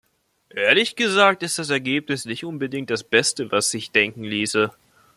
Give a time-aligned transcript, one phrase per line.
[0.55, 4.71] Ehrlich gesagt, ist das Ergebnis nicht unbedingt das Beste, was sich denken ließe.